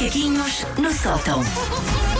Macaquinhos 0.00 0.64
no 0.78 0.90
sótão. 0.94 1.42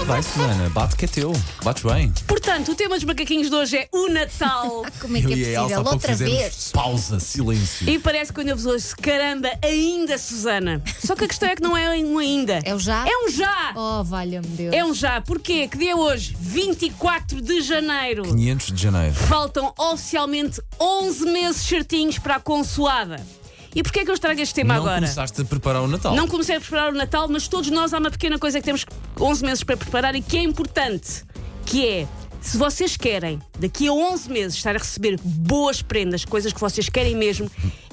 Vai, 0.04 0.22
Susana, 0.22 0.68
bate 0.68 0.96
que 0.96 1.06
é 1.06 1.08
teu. 1.08 1.32
Bates 1.64 1.82
bem. 1.82 2.12
Portanto, 2.26 2.72
o 2.72 2.74
tema 2.74 2.94
dos 2.96 3.04
macaquinhos 3.04 3.48
de 3.48 3.56
hoje 3.56 3.78
é 3.78 3.88
o 3.90 4.10
Natal. 4.10 4.84
Como 5.00 5.16
é 5.16 5.20
que 5.22 5.28
é 5.28 5.30
Eu 5.30 5.36
e 5.38 5.44
a 5.44 5.48
Elsa 5.48 5.60
possível? 5.62 5.76
pouco 5.76 5.94
Outra 5.94 6.12
fizemos 6.12 6.34
vez. 6.34 6.70
Pausa, 6.74 7.20
silêncio. 7.20 7.88
e 7.88 7.98
parece 7.98 8.32
que 8.32 8.34
quando 8.34 8.50
eu 8.50 8.56
vos 8.56 8.66
ouço, 8.66 8.94
caramba, 8.98 9.48
ainda 9.64 10.18
Susana. 10.18 10.82
Só 11.02 11.16
que 11.16 11.24
a 11.24 11.28
questão 11.28 11.48
é 11.48 11.56
que 11.56 11.62
não 11.62 11.74
é 11.74 11.88
um 12.04 12.18
ainda. 12.18 12.60
É 12.64 12.74
o 12.74 12.78
já? 12.78 13.06
É 13.08 13.24
um 13.24 13.30
já. 13.30 13.72
Oh, 13.74 14.04
valha-me 14.04 14.46
Deus. 14.48 14.74
É 14.74 14.84
um 14.84 14.92
já. 14.92 15.18
Porquê? 15.22 15.66
Que 15.66 15.78
dia 15.78 15.92
é 15.92 15.96
hoje? 15.96 16.36
24 16.38 17.40
de 17.40 17.62
janeiro. 17.62 18.24
500 18.24 18.72
de 18.72 18.82
janeiro. 18.82 19.14
Faltam 19.14 19.72
oficialmente 19.78 20.60
11 20.78 21.24
meses 21.30 21.62
certinhos 21.62 22.18
para 22.18 22.36
a 22.36 22.40
consoada. 22.40 23.24
E 23.74 23.82
porquê 23.82 24.00
é 24.00 24.04
que 24.04 24.10
eu 24.10 24.14
estrago 24.14 24.40
este 24.40 24.54
tema 24.54 24.74
não 24.74 24.82
agora? 24.82 24.96
começaste 24.96 25.40
a 25.40 25.44
preparar 25.44 25.82
o 25.82 25.88
Natal. 25.88 26.14
Não 26.14 26.26
comecei 26.26 26.56
a 26.56 26.60
preparar 26.60 26.92
o 26.92 26.96
Natal, 26.96 27.28
mas 27.28 27.46
todos 27.46 27.70
nós 27.70 27.94
há 27.94 27.98
uma 27.98 28.10
pequena 28.10 28.38
coisa 28.38 28.58
que 28.58 28.64
temos 28.64 28.84
11 29.18 29.44
meses 29.44 29.64
para 29.64 29.76
preparar 29.76 30.14
e 30.14 30.22
que 30.22 30.36
é 30.36 30.42
importante, 30.42 31.24
que 31.64 31.86
é 31.86 32.08
se 32.40 32.56
vocês 32.56 32.96
querem 32.96 33.38
daqui 33.58 33.86
a 33.88 33.92
11 33.92 34.30
meses 34.30 34.56
estar 34.56 34.74
a 34.74 34.78
receber 34.78 35.18
boas 35.22 35.82
prendas, 35.82 36.24
coisas 36.24 36.52
que 36.52 36.60
vocês 36.60 36.88
querem 36.88 37.14
mesmo, 37.14 37.50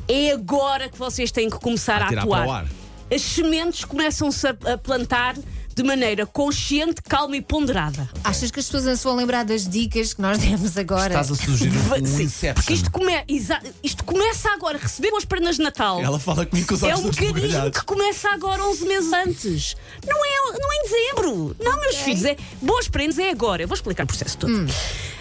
é 0.08 0.31
agora 0.31 0.90
que 0.90 0.98
vocês 0.98 1.31
têm 1.31 1.50
que 1.50 1.59
começar 1.59 2.02
a, 2.02 2.08
tirar 2.08 2.22
atuar. 2.22 2.66
As 3.14 3.22
sementes 3.22 3.86
começam-se 3.86 4.48
a, 4.48 4.55
a 4.73 4.78
plantar 4.78 5.36
de 5.77 5.84
maneira 5.84 6.26
consciente, 6.26 7.04
calma 7.08 7.38
e 7.38 7.41
ponderada. 7.41 8.09
Achas 8.23 8.49
que 8.49 8.59
as 8.59 8.66
pessoas 8.66 8.86
não 8.86 8.95
se 8.95 9.04
vão 9.04 9.16
lembrar 9.16 9.45
das 9.45 9.67
dicas 9.67 10.12
que 10.12 10.20
nós 10.23 10.40
demos 10.40 10.76
agora? 10.76 11.05
Estás 11.13 11.31
a 11.31 11.36
sugerir 11.36 11.72
um 12.02 12.03
Sim, 12.05 12.23
Inception. 12.23 12.53
porque 12.55 12.73
isto, 12.73 12.90
come- 12.91 13.23
exa- 13.27 13.62
isto 13.84 14.03
começa 14.03 14.50
agora, 14.53 14.80
receber 14.80 15.12
boas 15.12 15.23
prendas 15.23 15.58
de 15.58 15.61
Natal. 15.61 16.02
Ela 16.02 16.17
fala 16.19 16.47
comigo 16.47 16.67
com 16.67 16.73
os 16.73 16.81
É 16.81 16.88
olhos 16.88 17.00
um 17.00 17.03
todos 17.03 17.19
mecanismo 17.19 17.42
brilhados. 17.47 17.80
que 17.80 17.86
começa 17.86 18.28
agora 18.31 18.64
11 18.64 18.86
meses 18.88 19.14
antes. 19.14 19.75
Não 20.03 20.17
é, 20.25 20.59
não 20.59 20.72
é 20.72 20.75
em 20.78 20.84
dezembro. 20.84 21.56
Não, 21.64 21.80
meus 21.80 21.95
filhos. 21.97 22.25
É, 22.25 22.36
boas 22.59 22.88
prendas 22.88 23.19
é 23.19 23.30
agora. 23.30 23.62
Eu 23.62 23.67
vou 23.67 23.75
explicar 23.75 24.03
o 24.03 24.08
processo 24.08 24.36
todo. 24.36 24.66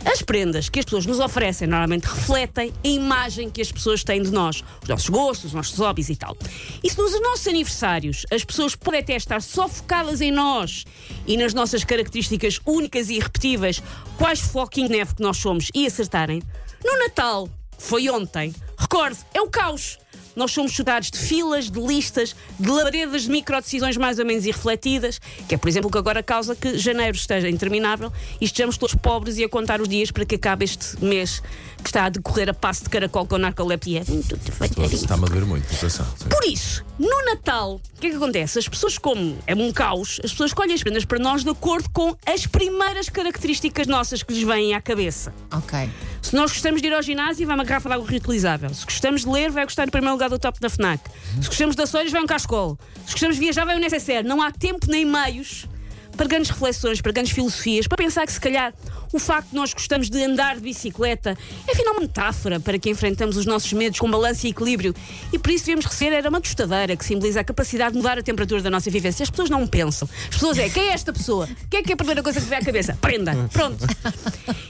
As 0.07 0.23
prendas 0.23 0.69
que 0.69 0.79
as 0.79 0.85
pessoas 0.85 1.05
nos 1.05 1.19
oferecem 1.19 1.67
normalmente 1.67 2.05
refletem 2.05 2.73
a 2.85 2.89
imagem 2.89 3.51
que 3.51 3.61
as 3.61 3.73
pessoas 3.73 4.05
têm 4.05 4.23
de 4.23 4.31
nós. 4.31 4.63
Os 4.81 4.89
nossos 4.89 5.09
gostos, 5.09 5.47
os 5.47 5.53
nossos 5.53 5.77
hobbies 5.79 6.09
e 6.09 6.15
tal. 6.15 6.37
E 6.83 6.89
se 6.89 6.97
nos 6.97 7.21
nossos 7.21 7.49
aniversários 7.49 8.25
as 8.33 8.45
pessoas 8.45 8.77
podem 8.77 9.01
até 9.01 9.17
estar 9.17 9.43
só 9.43 9.69
focadas 9.69 10.21
em 10.21 10.31
nós 10.31 10.85
e 11.27 11.37
nas 11.37 11.53
nossas 11.53 11.83
características 11.83 12.61
únicas 12.65 13.11
e 13.11 13.15
irrepetíveis, 13.15 13.83
quais 14.17 14.41
de 14.41 14.89
neve 14.89 15.17
que 15.17 15.23
nós 15.23 15.39
somos, 15.39 15.71
e 15.75 15.87
acertarem, 15.87 16.41
no 16.85 16.99
Natal, 17.01 17.49
que 17.77 17.83
foi 17.83 18.09
ontem, 18.09 18.55
recorde, 18.79 19.19
é 19.35 19.41
o 19.41 19.51
caos. 19.51 19.99
Nós 20.37 20.53
somos 20.53 20.73
chutados 20.73 21.11
de 21.11 21.19
filas, 21.19 21.71
de 21.71 21.81
listas, 21.81 22.37
de 22.61 22.69
labaredas 22.69 23.23
de 23.23 23.31
microdecisões 23.31 23.97
mais 23.97 24.19
ou 24.19 24.27
menos 24.27 24.45
irrefletidas, 24.45 25.19
que 25.49 25.55
é, 25.55 25.59
por 25.59 25.67
exemplo, 25.67 25.89
o 25.89 25.91
que 25.91 25.97
agora 25.97 26.23
causa 26.23 26.55
que 26.55 26.77
janeiro 26.77 27.17
esteja 27.17 27.49
interminável 27.49 28.13
e 28.39 28.45
estejamos 28.45 28.77
todos 28.77 28.95
pobres 28.95 29.39
e 29.39 29.45
a 29.45 29.49
contar 29.49 29.81
os 29.81 29.89
dias 29.89 30.11
para 30.11 30.27
que 30.27 30.35
acabe 30.35 30.67
este 30.67 31.03
mês 31.03 31.43
que 31.87 31.91
está 31.91 32.07
a 32.07 32.09
decorrer 32.09 32.49
a 32.49 32.55
passo 32.55 32.83
de 32.83 32.91
caracol 32.91 33.27
com 33.27 33.39
narcolepsia. 33.39 34.03
Muito 34.09 34.37
devagarinho. 34.37 34.93
Está-me 34.93 35.25
a 35.25 35.29
doer 35.29 35.47
muito, 35.47 35.73
atenção. 35.73 36.05
Por 36.29 36.45
isso, 36.45 36.85
no 36.99 37.25
Natal, 37.27 37.75
o 37.77 38.01
que 38.01 38.09
é 38.09 38.11
que 38.11 38.17
acontece? 38.17 38.59
As 38.59 38.69
pessoas, 38.69 38.99
como 38.99 39.39
é 39.47 39.55
um 39.55 39.73
caos, 39.73 40.21
as 40.25 40.33
pessoas 40.33 40.51
escolhem 40.51 40.75
as 40.75 40.83
prendas 40.83 41.05
para 41.05 41.21
nós 41.21 41.45
de 41.45 41.51
acordo 41.51 41.89
com 41.91 42.17
as 42.27 42.45
primeiras 42.45 43.09
características 43.09 43.87
nossas 43.87 44.25
que 44.25 44.35
lhes 44.35 44.43
vêm 44.43 44.75
à 44.75 44.81
cabeça. 44.81 45.33
Ok. 45.53 45.89
Se 46.21 46.35
nós 46.35 46.51
gostamos 46.51 46.83
de 46.83 46.89
ir 46.89 46.93
ao 46.93 47.03
ginásio, 47.03 47.47
vai 47.47 47.55
uma 47.55 47.63
garrafa 47.63 47.89
de 47.89 47.95
água 47.95 48.09
reutilizável. 48.09 48.75
Se 48.75 48.85
gostamos 48.85 49.21
de 49.21 49.29
ler, 49.29 49.53
vai 49.53 49.65
gostar 49.65 49.87
em 49.87 49.91
primeiro 49.91 50.15
lugar 50.15 50.29
do 50.29 50.41
top 50.41 50.59
da 50.59 50.69
FNAC. 50.69 51.09
Se 51.41 51.47
gostamos 51.47 51.77
de 51.77 51.83
ações, 51.83 52.11
vai 52.11 52.21
um 52.21 52.27
cascol. 52.27 52.77
Se 53.07 53.13
gostamos 53.13 53.37
de 53.37 53.43
viajar, 53.43 53.65
vai 53.65 53.77
um 53.77 53.81
necessaire. 53.81 54.27
Não 54.27 54.43
há 54.43 54.51
tempo 54.51 54.91
nem 54.91 55.05
meios 55.05 55.69
para 56.17 56.27
grandes 56.27 56.51
reflexões, 56.51 57.01
para 57.01 57.13
grandes 57.13 57.33
filosofias, 57.33 57.87
para 57.87 57.97
pensar 57.97 58.27
que 58.27 58.33
se 58.33 58.41
calhar 58.41 58.73
o 59.13 59.19
facto 59.19 59.51
de 59.51 59.55
nós 59.55 59.73
gostamos 59.73 60.11
de 60.11 60.23
andar 60.23 60.57
de 60.57 60.63
bicicleta 60.63 61.37
é 61.67 61.73
afinal 61.73 61.95
uma 61.95 62.03
metáfora 62.03 62.59
para 62.59 62.79
que 62.79 62.91
enfrentamos 62.91 63.37
os 63.37 63.47
nossos 63.47 63.73
medos 63.73 63.99
com 63.99 64.11
balanço 64.11 64.47
e 64.47 64.51
equilíbrio. 64.51 64.95
E 65.33 65.39
por 65.39 65.51
isso 65.51 65.67
devemos 65.67 65.87
receber 65.87 66.17
era 66.17 66.29
uma 66.29 66.41
tostadeira 66.41 66.97
que 66.97 67.05
simboliza 67.05 67.41
a 67.41 67.45
capacidade 67.45 67.93
de 67.93 67.99
mudar 67.99 68.19
a 68.19 68.23
temperatura 68.23 68.63
da 68.63 68.71
nossa 68.71 68.91
vivência. 68.91 69.23
As 69.23 69.31
pessoas 69.31 69.51
não 69.51 69.67
pensam. 69.67 70.09
As 70.25 70.35
pessoas 70.35 70.59
é, 70.59 70.69
quem 70.69 70.89
é 70.89 70.93
esta 70.93 71.13
pessoa? 71.13 71.49
Quem 71.71 71.81
é 71.81 71.83
que 71.83 71.93
é 71.93 71.95
a 71.95 71.97
primeira 71.97 72.23
coisa 72.23 72.41
que 72.41 72.47
vem 72.47 72.59
à 72.59 72.63
cabeça? 72.63 72.97
Prenda. 73.01 73.49
Pronto. 73.53 73.85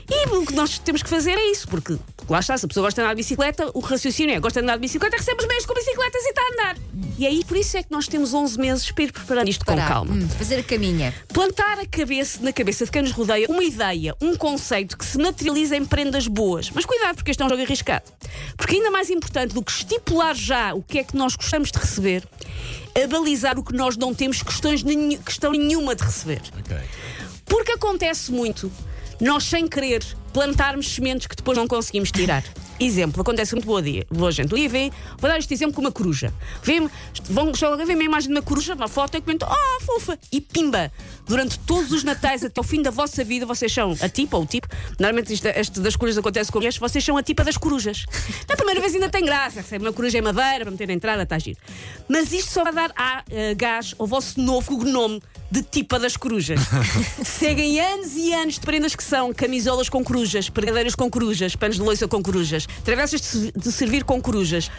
E 0.08 0.28
o 0.28 0.46
que 0.46 0.54
nós 0.54 0.78
temos 0.78 1.02
que 1.02 1.08
fazer 1.08 1.32
é 1.32 1.50
isso, 1.50 1.66
porque 1.68 1.98
lá 2.28 2.40
está, 2.40 2.56
se 2.58 2.64
a 2.64 2.68
pessoa 2.68 2.84
gosta 2.86 3.00
de 3.00 3.04
andar 3.04 3.14
de 3.14 3.18
bicicleta, 3.22 3.70
o 3.74 3.80
raciocínio 3.80 4.34
é 4.34 4.40
gosta 4.40 4.60
de 4.60 4.64
andar 4.64 4.74
de 4.76 4.80
bicicleta, 4.80 5.16
recebe 5.16 5.40
os 5.40 5.46
meios 5.48 5.64
com 5.66 5.74
bicicletas 5.74 6.22
e 6.24 6.28
está 6.28 6.42
a 6.42 6.52
andar. 6.52 6.76
E 7.18 7.26
aí, 7.26 7.44
por 7.44 7.56
isso 7.56 7.76
é 7.76 7.82
que 7.82 7.90
nós 7.90 8.06
temos 8.08 8.34
11 8.34 8.58
meses 8.60 8.90
para 8.90 9.04
ir 9.04 9.12
preparando 9.12 9.48
isto 9.48 9.64
com 9.64 9.74
calma. 9.76 10.12
Hum, 10.14 10.28
fazer 10.28 10.56
a 10.58 10.62
caminha. 10.62 11.14
Plantar 11.32 11.78
a 11.78 11.86
cabeça, 11.86 12.40
na 12.42 12.52
cabeça 12.52 12.84
de 12.84 12.90
quem 12.90 13.02
nos 13.02 13.12
rodeia 13.12 13.46
uma 13.48 13.64
ideia, 13.64 14.14
um 14.20 14.36
conceito 14.36 14.98
que 14.98 15.04
se 15.04 15.16
materializa 15.18 15.76
em 15.76 15.84
prendas 15.86 16.26
boas. 16.26 16.70
Mas 16.70 16.84
cuidado, 16.84 17.16
porque 17.16 17.30
este 17.30 17.42
é 17.42 17.46
um 17.46 17.48
jogo 17.48 17.62
arriscado. 17.62 18.04
Porque 18.56 18.74
ainda 18.76 18.90
mais 18.90 19.08
importante 19.08 19.54
do 19.54 19.62
que 19.62 19.70
estipular 19.72 20.34
já 20.34 20.74
o 20.74 20.82
que 20.82 20.98
é 20.98 21.04
que 21.04 21.16
nós 21.16 21.34
gostamos 21.36 21.70
de 21.70 21.78
receber, 21.78 22.22
é 22.94 23.06
balizar 23.06 23.58
o 23.58 23.62
que 23.64 23.72
nós 23.74 23.96
não 23.96 24.14
temos 24.14 24.42
questões 24.42 24.82
nenhu- 24.82 25.18
questão 25.22 25.52
nenhuma 25.52 25.94
de 25.94 26.02
receber. 26.02 26.42
Ok. 26.58 26.76
Porque 27.46 27.72
acontece 27.72 28.30
muito 28.32 28.70
nós, 29.20 29.44
sem 29.44 29.66
querer, 29.66 30.02
plantarmos 30.32 30.94
sementes 30.94 31.26
que 31.26 31.36
depois 31.36 31.56
não 31.56 31.66
conseguimos 31.66 32.10
tirar. 32.10 32.44
Exemplo, 32.78 33.22
acontece 33.22 33.54
muito 33.54 33.66
boa 33.66 33.80
dia. 33.80 34.06
Boa 34.10 34.30
gente. 34.30 34.54
Dia 34.54 34.68
vem, 34.68 34.92
vou 35.18 35.30
dar 35.30 35.38
este 35.38 35.54
exemplo 35.54 35.74
com 35.74 35.80
uma 35.80 35.92
coruja. 35.92 36.32
Vem, 36.62 36.90
vão 37.24 37.52
vem 37.86 37.96
uma 37.96 38.04
imagem 38.04 38.28
de 38.28 38.34
uma 38.34 38.42
coruja, 38.42 38.74
uma 38.74 38.88
foto 38.88 39.16
e 39.16 39.20
comentam, 39.20 39.48
ah, 39.50 39.78
fofa! 39.80 40.18
E 40.30 40.40
pimba! 40.40 40.92
Durante 41.26 41.58
todos 41.60 41.90
os 41.90 42.04
natais 42.04 42.44
até 42.44 42.60
o 42.60 42.64
fim 42.64 42.82
da 42.82 42.90
vossa 42.90 43.24
vida, 43.24 43.46
vocês 43.46 43.72
são 43.72 43.96
a 44.00 44.08
tipa 44.08 44.36
ou 44.36 44.42
o 44.42 44.46
tipo. 44.46 44.68
Normalmente 44.98 45.32
isto, 45.32 45.46
este 45.46 45.80
das 45.80 45.96
corujas 45.96 46.18
acontece 46.18 46.52
com 46.52 46.58
mulheres, 46.58 46.76
vocês 46.76 47.02
são 47.04 47.16
a 47.16 47.22
tipa 47.22 47.42
das 47.42 47.56
corujas. 47.56 48.04
Na 48.48 48.56
primeira 48.56 48.80
vez 48.80 48.94
ainda 48.94 49.08
tem 49.08 49.24
graça, 49.24 49.60
recebe 49.60 49.84
uma 49.84 49.92
coruja 49.92 50.18
em 50.18 50.22
madeira 50.22 50.64
para 50.64 50.70
meter 50.70 50.86
na 50.86 50.92
entrada, 50.92 51.22
está 51.22 51.38
giro. 51.38 51.58
Mas 52.08 52.32
isto 52.32 52.52
só 52.52 52.62
vai 52.62 52.74
dar 52.74 52.92
ah, 52.96 53.24
eh, 53.30 53.54
gás 53.54 53.94
ao 53.98 54.06
vosso 54.06 54.40
novo 54.40 54.84
nome 54.84 55.20
de 55.50 55.62
tipa 55.62 55.98
das 55.98 56.16
corujas. 56.16 56.60
Seguem 57.24 57.80
anos 57.80 58.16
e 58.16 58.32
anos 58.32 58.54
de 58.54 58.60
prendas 58.60 58.94
que 58.94 59.02
são 59.02 59.32
camisolas 59.32 59.88
com 59.88 60.02
corujas, 60.02 60.48
pregadeiras 60.48 60.94
com 60.94 61.10
corujas, 61.10 61.54
panos 61.54 61.76
de 61.76 61.82
loiça 61.82 62.08
com 62.08 62.22
corujas, 62.22 62.65
travessas 62.84 63.20
de, 63.20 63.52
de 63.52 63.72
servir 63.72 64.04
com 64.04 64.20
corujas, 64.20 64.70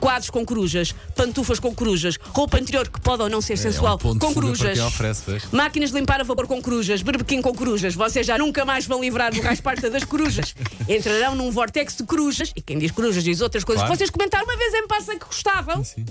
quadros 0.00 0.30
com 0.30 0.44
corujas, 0.44 0.92
pantufas 1.14 1.60
com 1.60 1.74
corujas, 1.74 2.18
roupa 2.30 2.58
interior 2.58 2.88
que 2.88 3.00
pode 3.00 3.22
ou 3.22 3.28
não 3.28 3.40
ser 3.40 3.56
sensual 3.56 3.98
é 4.02 4.06
um 4.06 4.18
com 4.18 4.34
corujas. 4.34 4.78
oferece? 4.80 5.22
Máquinas 5.52 5.90
de 5.90 5.98
limpar 5.98 6.20
a 6.20 6.24
vapor 6.24 6.46
com 6.46 6.60
corujas, 6.60 7.02
berbequim 7.02 7.40
com 7.40 7.54
corujas. 7.54 7.94
Vocês 7.94 8.26
já 8.26 8.36
nunca 8.38 8.64
mais 8.64 8.86
vão 8.86 9.00
livrar 9.00 9.32
do 9.32 9.40
rasparta 9.40 9.88
das 9.88 10.04
corujas. 10.04 10.54
Entrarão 10.88 11.34
num 11.34 11.50
vortex 11.50 11.96
de 11.96 12.02
corujas, 12.04 12.52
e 12.56 12.60
quem 12.62 12.78
diz 12.78 12.90
corujas 12.90 13.22
diz 13.22 13.40
outras 13.40 13.64
coisas 13.64 13.82
Claro. 13.82 13.92
que 13.92 13.98
vocês 13.98 14.10
comentaram 14.10 14.44
uma 14.44 14.56
vez 14.56 14.74
em 14.74 14.86
passa 14.88 15.12
que 15.16 15.24
gostavam. 15.24 15.84
Sim. 15.84 16.04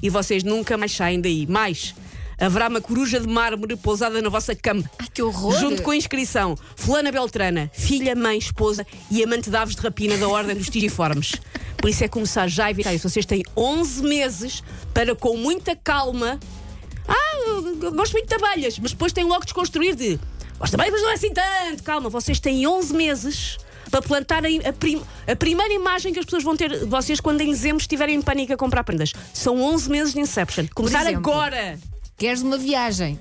E 0.00 0.08
vocês 0.08 0.44
nunca 0.44 0.76
mais 0.76 0.92
saem 0.92 1.20
daí. 1.20 1.44
Mais, 1.46 1.94
haverá 2.40 2.68
uma 2.68 2.80
coruja 2.80 3.18
de 3.20 3.26
mármore 3.26 3.76
pousada 3.76 4.20
na 4.22 4.28
vossa 4.28 4.54
cama. 4.54 4.82
Ai, 4.98 5.08
que 5.12 5.22
horror. 5.22 5.58
Junto 5.58 5.82
com 5.82 5.90
a 5.90 5.96
inscrição 5.96 6.56
Fulana 6.76 7.10
Beltrana, 7.10 7.70
filha, 7.74 8.14
mãe, 8.14 8.38
esposa 8.38 8.86
e 9.10 9.22
amante 9.22 9.50
de 9.50 9.56
aves 9.56 9.74
de 9.74 9.82
rapina 9.82 10.16
da 10.16 10.28
Ordem 10.28 10.56
dos 10.56 10.68
Tigiformes. 10.68 11.32
Por 11.78 11.88
isso 11.90 12.02
é 12.04 12.08
começar 12.08 12.48
já 12.48 12.66
a 12.66 12.70
evitar 12.70 12.92
isso. 12.94 13.08
Vocês 13.08 13.24
têm 13.24 13.42
11 13.56 14.02
meses 14.02 14.62
para, 14.92 15.14
com 15.14 15.36
muita 15.36 15.76
calma. 15.76 16.38
Ah, 17.06 17.90
gosto 17.94 18.12
muito 18.12 18.28
de 18.28 18.34
abelhas, 18.34 18.78
mas 18.78 18.90
depois 18.92 19.12
têm 19.12 19.24
logo 19.24 19.40
de 19.40 19.46
desconstruir 19.46 19.94
de. 19.94 20.18
Gosto 20.58 20.76
bem, 20.76 20.90
mas 20.90 21.00
não 21.00 21.10
é 21.10 21.14
assim 21.14 21.32
tanto. 21.32 21.82
Calma, 21.84 22.08
vocês 22.10 22.40
têm 22.40 22.66
11 22.66 22.92
meses 22.94 23.58
para 23.90 24.02
plantarem 24.02 24.60
a, 24.66 24.72
prim- 24.72 25.00
a 25.26 25.34
primeira 25.36 25.72
imagem 25.72 26.12
que 26.12 26.18
as 26.18 26.24
pessoas 26.26 26.42
vão 26.42 26.56
ter 26.56 26.68
de 26.80 26.84
vocês 26.86 27.20
quando 27.20 27.40
em 27.40 27.46
dezembro 27.50 27.80
estiverem 27.80 28.16
em 28.16 28.20
pânico 28.20 28.52
a 28.52 28.56
comprar 28.56 28.82
prendas. 28.84 29.12
São 29.32 29.62
11 29.62 29.88
meses 29.88 30.12
de 30.14 30.20
Inception. 30.20 30.66
Começar 30.74 31.02
exemplo. 31.02 31.18
agora. 31.32 31.78
Queres 32.18 32.42
uma 32.42 32.58
viagem? 32.58 33.18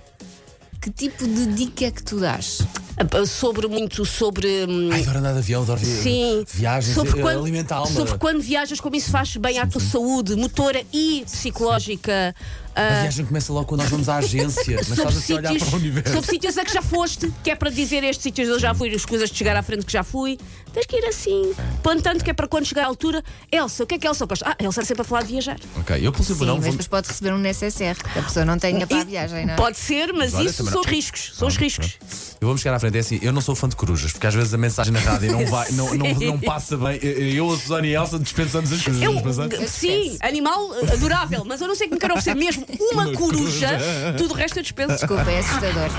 Que 0.82 0.90
tipo 0.92 1.24
de 1.28 1.46
dica 1.54 1.86
é 1.86 1.92
que 1.92 2.02
tu 2.04 2.20
dás? 2.20 2.60
Ah, 2.98 3.26
Sobre 3.28 3.68
muito 3.68 4.04
sobre. 4.06 4.66
hum, 4.68 4.90
Ai, 4.92 5.02
adoro 5.02 5.20
andar 5.20 5.34
de 5.34 5.38
avião, 5.40 5.62
adoro 5.62 5.80
vi- 5.80 5.86
Sim, 5.86 6.44
viagens, 6.52 6.96
sobre 6.96 7.20
eh, 7.20 7.22
quando, 7.22 7.40
alimenta 7.42 7.76
a 7.76 7.78
alma. 7.80 7.92
sobre 7.92 8.18
quando 8.18 8.42
viajas, 8.42 8.80
como 8.82 8.96
isso 8.96 9.12
faz 9.12 9.38
bem 9.38 9.60
à 9.60 9.68
tua 9.68 9.80
saúde 9.82 10.36
motora 10.36 10.84
e 10.92 11.24
psicológica. 11.26 12.34
A 12.77 13.00
ah, 13.00 13.01
viagem 13.01 13.25
começa 13.25 13.51
logo 13.51 13.65
quando 13.65 13.81
nós 13.81 13.89
vamos 13.89 14.07
à 14.07 14.18
agência. 14.18 14.75
Mas 14.77 14.91
estás 14.91 15.18
assim 15.18 15.33
a 15.33 15.38
olhar 15.38 15.56
para 15.57 15.69
o 15.69 15.75
universo. 15.75 16.13
sobre 16.13 16.29
sítios 16.29 16.57
a 16.59 16.63
que 16.63 16.71
já 16.71 16.81
foste, 16.83 17.33
que 17.44 17.50
é 17.50 17.56
para 17.56 17.71
dizer 17.71 18.03
estes 18.03 18.21
sítios 18.21 18.47
eu 18.47 18.59
já 18.59 18.75
fui, 18.75 18.94
as 18.94 19.03
coisas 19.03 19.31
de 19.31 19.35
chegar 19.35 19.56
à 19.56 19.63
frente 19.63 19.83
que 19.83 19.91
já 19.91 20.03
fui. 20.03 20.38
Tens 20.71 20.85
que 20.85 20.95
ir 20.95 21.06
assim, 21.06 21.56
plantando 21.81 22.24
que 22.24 22.29
é 22.29 22.33
para 22.33 22.47
quando 22.47 22.65
chegar 22.65 22.83
à 22.83 22.85
altura. 22.85 23.24
Elsa, 23.51 23.83
o 23.83 23.88
que 23.88 23.95
é 23.95 23.97
que 23.97 24.07
Elsa 24.07 24.27
gosta? 24.27 24.47
Ah, 24.47 24.56
Elsa 24.63 24.81
é 24.81 24.85
sempre 24.85 25.01
a 25.01 25.06
falar 25.06 25.24
de 25.24 25.29
viajar. 25.29 25.57
Ok, 25.75 25.97
eu 26.00 26.12
pelo 26.12 26.24
Sim, 26.24 26.33
não 26.45 26.56
mas 26.57 26.65
vou. 26.65 26.71
depois 26.71 26.88
pode 26.88 27.07
receber 27.07 27.33
um 27.33 27.39
necessaire 27.39 27.97
que 27.97 28.19
a 28.19 28.21
pessoa 28.21 28.45
não 28.45 28.59
tenha 28.59 28.85
para 28.85 29.01
a 29.01 29.03
viagem, 29.03 29.45
não 29.47 29.53
é? 29.53 29.56
Pode 29.56 29.77
ser, 29.77 30.13
mas 30.13 30.35
Olha, 30.35 30.45
isso 30.45 30.63
são 30.65 30.83
riscos. 30.83 31.31
São 31.33 31.47
os 31.47 31.57
riscos. 31.57 31.97
Eu 32.39 32.47
vou 32.47 32.57
chegar 32.57 32.75
à 32.75 32.79
frente, 32.79 32.95
é 32.95 33.00
assim, 33.00 33.19
eu 33.24 33.33
não 33.33 33.41
sou 33.41 33.56
fã 33.56 33.68
de 33.68 33.75
corujas, 33.75 34.12
porque 34.12 34.27
às 34.27 34.35
vezes 34.35 34.53
a 34.53 34.57
mensagem 34.57 34.94
na 34.94 35.00
rádio 35.00 35.31
não, 35.31 35.45
vai, 35.47 35.71
não, 35.71 35.95
não, 35.95 36.13
não 36.21 36.39
passa 36.39 36.77
bem. 36.77 37.00
Eu, 37.01 37.51
a 37.51 37.57
Susana 37.57 37.88
e 37.88 37.95
a 37.95 38.01
Elsa 38.01 38.19
dispensamos 38.19 38.71
as 38.71 38.83
corujas. 38.83 39.03
Eu, 39.03 39.21
mas, 39.24 39.39
ah, 39.39 39.68
sim, 39.68 40.18
animal 40.21 40.71
adorável, 40.94 41.44
mas 41.44 41.59
eu 41.59 41.68
não 41.68 41.75
sei 41.75 41.88
que 41.88 41.95
me 41.95 42.00
quero 42.00 42.13
oferecer 42.13 42.35
mesmo 42.35 42.67
uma, 42.80 43.12
coruja, 43.14 43.80
tudo 44.18 44.34
o 44.34 44.38
resto 44.38 44.60
eu 44.60 44.64
dispenso. 44.64 44.94
Desculpa, 44.94 45.30
é 45.30 45.40
assustador. 45.40 45.90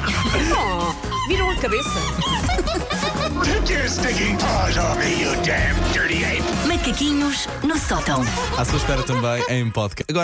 Oh, 0.57 1.29
viram 1.29 1.51
a 1.51 1.57
cabeça? 1.57 1.99
Macaquinhos 6.67 7.47
no 7.63 7.79
sótão. 7.79 8.23
À 8.57 8.65
sua 8.65 8.77
espera 8.79 9.03
também 9.03 9.43
em 9.49 9.71
podcast. 9.71 10.05
Agora 10.11 10.17